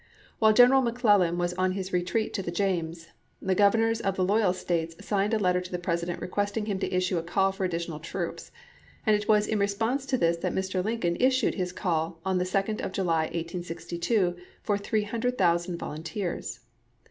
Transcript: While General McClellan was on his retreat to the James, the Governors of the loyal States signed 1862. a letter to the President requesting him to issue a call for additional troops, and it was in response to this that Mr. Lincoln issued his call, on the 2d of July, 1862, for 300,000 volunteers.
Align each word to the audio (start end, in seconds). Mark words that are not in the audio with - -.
While 0.39 0.51
General 0.53 0.81
McClellan 0.81 1.37
was 1.37 1.53
on 1.59 1.73
his 1.73 1.93
retreat 1.93 2.33
to 2.33 2.41
the 2.41 2.49
James, 2.49 3.09
the 3.39 3.53
Governors 3.53 4.01
of 4.01 4.15
the 4.15 4.25
loyal 4.25 4.51
States 4.51 4.95
signed 4.95 5.31
1862. 5.31 5.37
a 5.37 5.43
letter 5.43 5.61
to 5.61 5.71
the 5.71 5.77
President 5.77 6.19
requesting 6.23 6.65
him 6.65 6.79
to 6.79 6.91
issue 6.91 7.19
a 7.19 7.21
call 7.21 7.51
for 7.51 7.65
additional 7.65 7.99
troops, 7.99 8.51
and 9.05 9.15
it 9.15 9.27
was 9.27 9.45
in 9.45 9.59
response 9.59 10.07
to 10.07 10.17
this 10.17 10.37
that 10.37 10.55
Mr. 10.55 10.83
Lincoln 10.83 11.17
issued 11.17 11.53
his 11.53 11.71
call, 11.71 12.19
on 12.25 12.39
the 12.39 12.45
2d 12.45 12.83
of 12.83 12.91
July, 12.93 13.25
1862, 13.25 14.37
for 14.63 14.75
300,000 14.75 15.77
volunteers. 15.77 16.61